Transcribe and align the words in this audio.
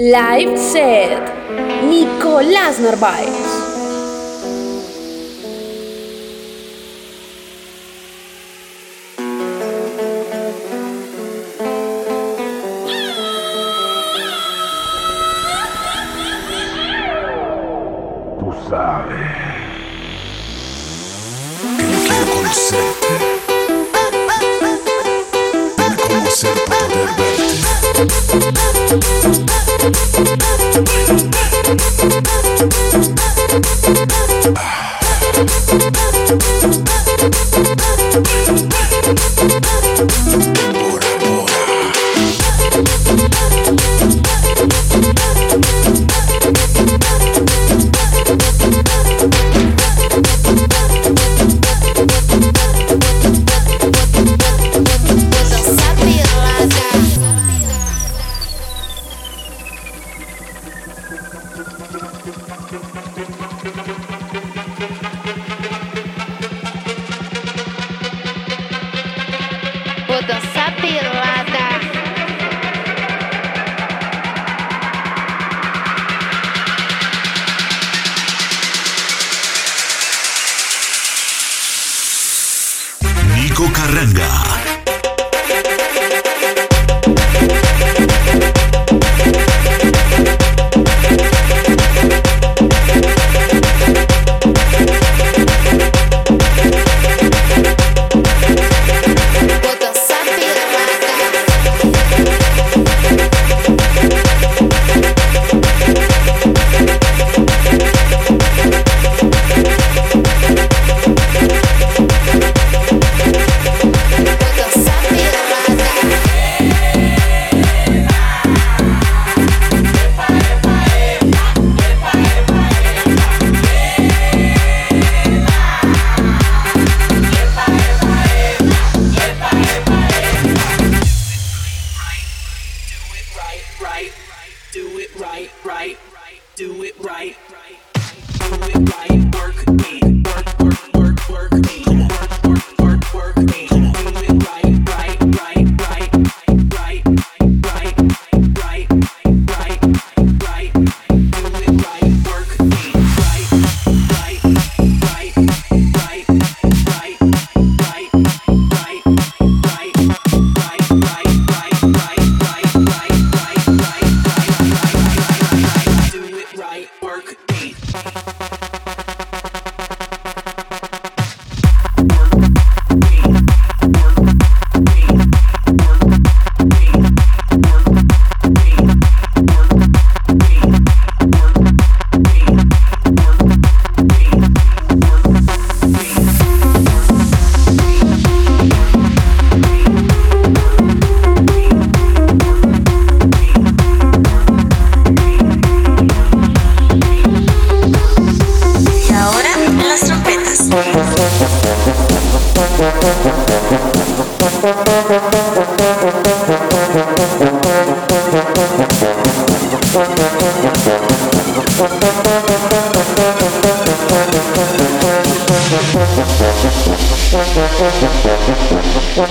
Live 0.00 0.56
set 0.56 1.32
Nicolás 1.82 2.78
Narváez. 2.78 3.37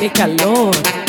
qué 0.00 0.08
calor. 0.08 0.99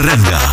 renda 0.00 0.49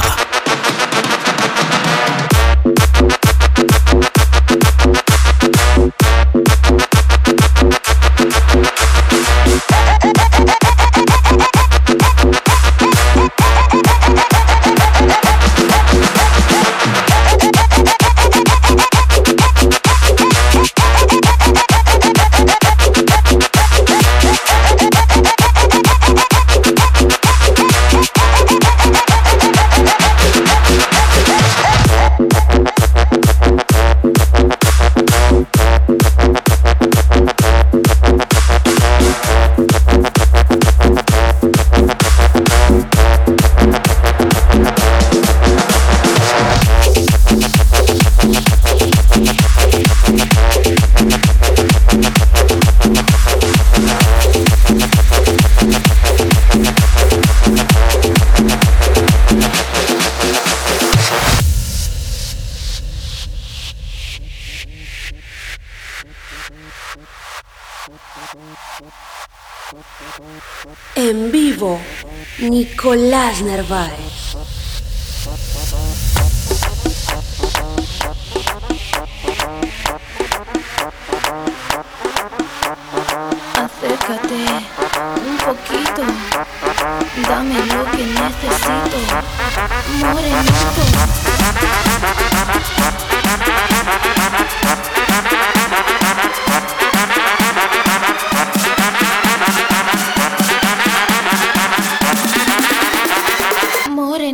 Nicolás 72.39 73.41
Narváez. 73.41 74.26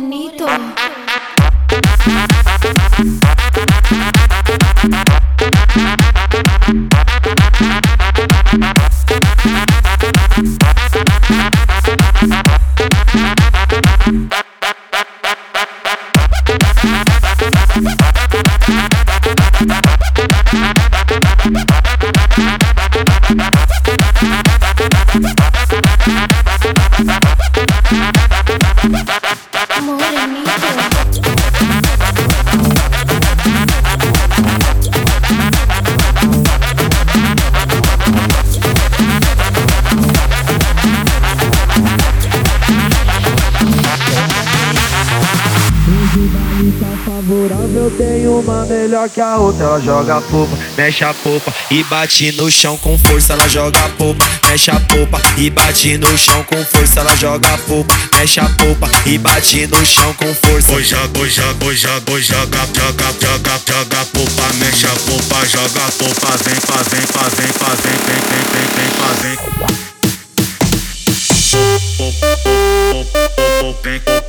Morenito. 0.00 0.63
Melhor 48.94 49.08
que 49.10 49.20
a 49.20 49.36
outra 49.36 49.64
Ela 49.64 49.80
joga 49.80 50.16
a 50.18 50.20
popa, 50.20 50.56
mexe 50.76 51.04
a 51.04 51.12
popa 51.12 51.52
e 51.70 51.82
bate 51.84 52.32
no 52.32 52.50
chão 52.50 52.76
com 52.78 52.96
força 52.98 53.32
Ela 53.32 53.48
joga 53.48 53.80
a 53.80 53.88
popa, 53.90 54.24
mexe 54.46 54.70
a 54.70 54.78
popa 54.80 55.20
e 55.36 55.50
bate 55.50 55.98
no 55.98 56.16
chão 56.16 56.44
com 56.44 56.64
força 56.64 57.00
Ela 57.00 57.16
joga 57.16 57.54
a 57.54 57.58
popa, 57.58 57.94
mexe 58.16 58.40
a 58.40 58.48
popa 58.48 58.88
e 59.06 59.18
bate 59.18 59.66
no 59.66 59.84
chão 59.84 60.14
com 60.14 60.32
força 60.34 60.72
Oi, 60.72 60.84
joga, 60.84 61.20
oi, 61.20 61.28
joga, 61.28 61.64
oi, 61.64 61.76
joga, 61.76 62.12
oi, 62.12 62.22
joga, 62.22 62.58
joga, 62.74 63.12
joga, 63.20 63.60
joga 63.66 64.00
a 64.00 64.04
popa, 64.06 64.54
mexe 64.54 64.86
a 64.86 64.90
popa, 64.90 65.46
joga 65.46 65.86
a 65.86 65.92
popa, 65.92 66.36
vem, 66.44 66.60
faz, 66.60 66.88
vem, 66.88 67.00
vem, 67.00 67.32
vem, 67.34 67.50
vem, 67.50 68.32
vem, 68.34 68.68
vem, 68.74 68.88
vem, 68.88 69.14
vem. 69.22 69.44
Vem, 72.84 73.20
popa, 73.60 73.80
vem, 73.82 74.23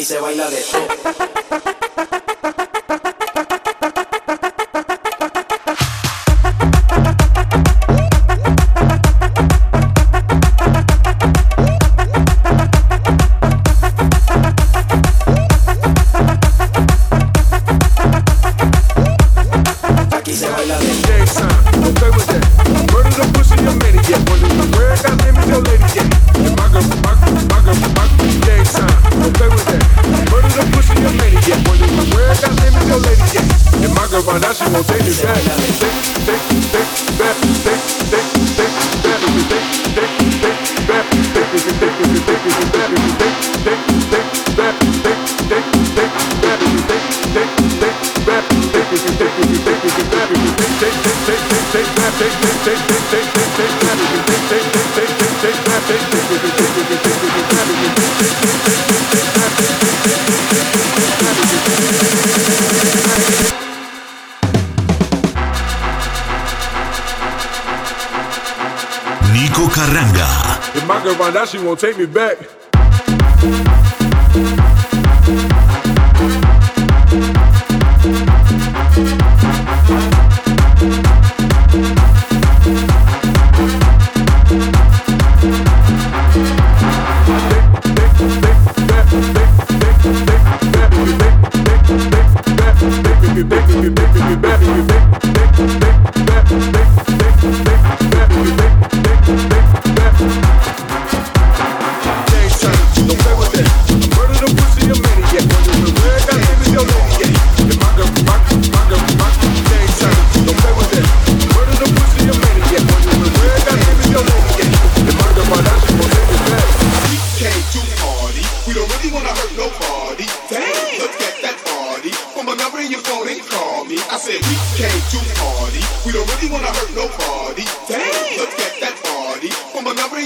Aquí 0.00 0.06
se 0.06 0.18
baila 0.18 0.48
de 0.48 0.62
todo. 0.62 1.79
now 71.40 71.46
she 71.46 71.58
won't 71.58 71.80
take 71.80 71.96
me 71.96 72.04
back. 72.04 72.36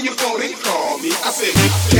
Your 0.05 0.13
phone 0.13 0.39
and 0.43 0.53
call 0.61 0.99
me. 0.99 1.09
I 1.09 1.31
said 1.31 1.94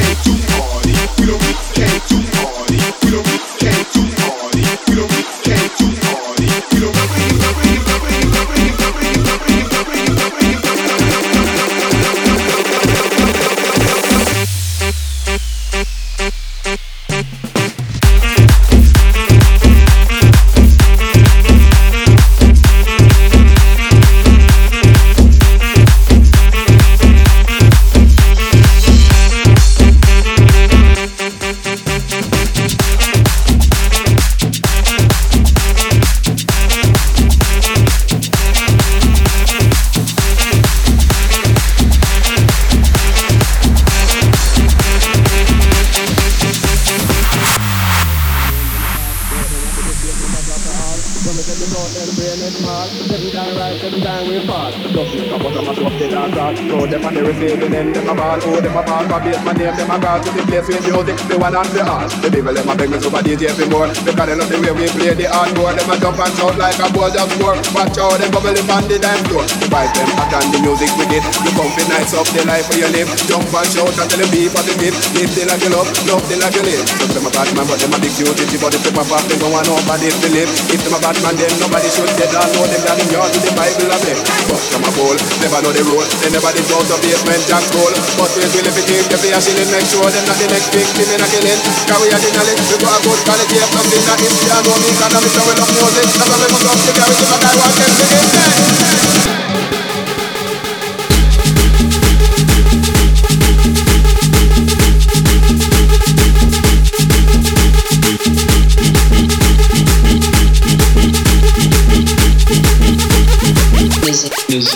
Them 56.86 57.06
on 57.06 57.14
the 57.14 57.22
receiving 57.22 57.74
end, 57.74 57.94
them 57.94 58.10
a 58.10 58.16
ball, 58.18 58.40
oh, 58.42 58.58
them 58.58 58.74
a 58.74 58.82
ball, 58.82 59.06
for 59.06 59.20
base 59.22 59.42
my 59.46 59.54
name, 59.54 59.76
them 59.78 59.94
a 59.94 59.98
ball 60.02 60.18
to 60.18 60.30
the 60.34 60.42
place 60.50 60.66
with 60.66 60.82
music, 60.90 61.18
the 61.30 61.38
one 61.38 61.54
and 61.54 61.70
the 61.70 61.86
all. 61.86 62.08
The 62.08 62.28
people, 62.34 62.54
them 62.54 62.66
a 62.66 62.74
me 62.74 62.98
super 62.98 63.22
DJ 63.22 63.54
for 63.54 63.70
more, 63.70 63.90
because 63.94 64.26
they 64.26 64.34
the 64.34 64.58
way 64.58 64.74
we 64.74 64.90
play 64.90 65.14
the 65.14 65.30
hardcore, 65.30 65.78
them 65.78 65.92
a 65.92 65.96
jump 66.02 66.18
and 66.18 66.34
shout 66.34 66.58
like 66.58 66.82
a 66.82 66.88
ball 66.90 67.14
just 67.14 67.30
score. 67.38 67.58
Watch 67.78 67.98
out, 68.02 68.18
them 68.18 68.30
bubble 68.34 68.58
up 68.58 68.74
on 68.74 68.84
the 68.90 68.98
dance 68.98 69.22
floor. 69.30 69.46
The 69.46 69.68
vibe 69.70 69.94
them 69.94 70.10
hot 70.18 70.34
and 70.34 70.50
the 70.50 70.60
music 70.66 70.90
wicked, 70.98 71.22
you 71.22 71.52
come 71.54 71.70
be 71.78 71.84
nice 71.86 72.10
the 72.10 72.42
life 72.50 72.66
where 72.74 72.82
you 72.82 72.90
live. 72.90 73.10
Jump 73.30 73.46
and 73.54 73.70
shout 73.70 73.98
until 74.02 74.18
the 74.18 74.28
beat 74.34 74.50
positive, 74.50 74.96
live 75.14 75.32
the 75.36 75.42
like 75.46 75.62
you 75.62 75.72
love, 75.74 75.90
love 76.10 76.26
the 76.26 76.36
like 76.42 76.58
you 76.58 76.64
live. 76.66 76.82
Some 76.90 77.12
them 77.14 77.28
a 77.28 77.30
bad 77.30 77.50
man, 77.54 77.66
but 77.70 77.78
them 77.78 77.94
a 77.94 77.98
big 78.02 78.14
duty, 78.18 78.58
but 78.58 78.74
if 78.74 78.82
them 78.82 78.98
a 78.98 79.04
pop, 79.06 79.22
they 79.30 79.38
don't 79.38 79.54
want 79.54 79.68
nobody 79.70 80.10
to 80.10 80.28
live. 80.32 80.50
If 80.74 80.82
them 80.82 80.96
a 80.96 81.00
bad 81.04 81.18
man, 81.22 81.36
then 81.38 81.52
nobody 81.60 81.90
should 81.92 82.10
get 82.18 82.32
know 82.32 82.66
them 82.66 82.95
down 82.96 83.04
in 83.04 83.12
yard 83.12 83.32
to 83.34 83.40
the 83.44 83.52
Bible 83.52 83.92
of 83.92 84.02
them. 84.08 84.20
But 84.48 84.62
some 84.64 84.84
a 84.84 84.92
fool, 84.96 85.16
never 85.44 85.60
know 85.64 85.74
the 85.76 85.84
road, 85.84 86.08
they 86.24 86.32
never 86.32 86.52
did 86.56 86.68
out 86.72 86.88
of 86.88 87.00
basement 87.04 87.44
jack 87.48 87.64
roll. 87.76 87.92
But 88.16 88.32
we 88.40 88.48
will 88.48 88.68
if 88.68 88.78
it 88.80 88.86
keep 88.88 89.06
the 89.12 89.18
fear 89.20 89.40
shilling, 89.44 89.70
make 89.72 89.88
sure 89.88 90.08
them 90.08 90.24
not 90.24 90.38
the 90.40 90.48
next 90.48 90.72
victim 90.72 91.08
in 91.12 91.20
a 91.20 91.28
killing. 91.28 91.60
Cause 91.88 92.00
we 92.00 92.08
are 92.16 92.22
the 92.24 92.32
knowledge, 92.32 92.64
we 92.72 92.76
got 92.80 92.96
a 92.96 93.00
good 93.04 93.20
quality 93.28 93.58
of 93.60 93.70
something 93.76 94.04
that 94.08 94.20
is 94.24 94.34
fear, 94.40 94.60
no 94.64 94.74
me, 94.80 94.90
cause 94.96 95.12
I'm 95.12 95.26
a 95.28 95.32
well 95.44 95.60
of 95.60 95.70
music. 95.76 96.08
That's 96.16 96.30
why 96.30 96.38
we 96.40 96.48
must 96.56 96.68
up 96.72 96.80
to 96.80 96.92
carry 96.96 97.16
the 97.20 97.26
guy, 97.36 97.54
what 97.60 97.74
can 97.76 97.92
we 97.92 98.04
get 98.08 99.25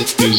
it 0.02 0.22
is 0.22 0.39